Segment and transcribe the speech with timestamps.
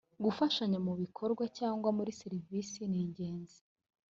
[0.23, 3.59] gufasha mu bikorwa cyangwa muri serivisi ningenzi